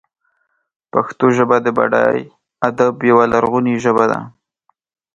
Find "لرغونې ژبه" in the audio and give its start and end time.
3.33-4.05